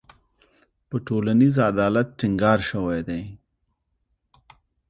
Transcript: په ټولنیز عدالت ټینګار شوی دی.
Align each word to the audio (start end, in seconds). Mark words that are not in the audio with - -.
په 0.87 0.95
ټولنیز 1.07 1.55
عدالت 1.69 2.07
ټینګار 2.19 2.59
شوی 2.69 2.99
دی. 3.07 3.23